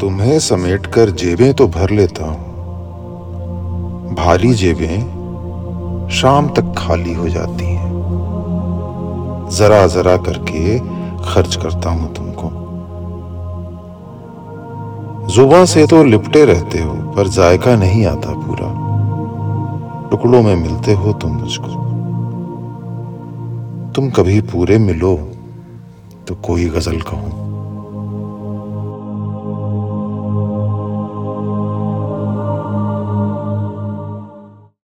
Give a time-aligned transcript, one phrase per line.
[0.00, 7.88] तुम्हें समेटकर जेबें तो भर लेता हूँ। भारी जेबें शाम तक खाली हो जाती हैं।
[9.50, 10.78] जरा जरा करके
[11.24, 12.50] खर्च करता हूँ तुमको।
[15.34, 18.70] जुबा से तो लिपटे रहते हो, पर जायका नहीं आता पूरा।
[20.10, 21.72] टुकड़ों में मिलते हो तुम मुझको।
[23.92, 25.16] तुम कभी पूरे मिलो
[26.28, 27.47] तो कोई गज़ल कहूँ।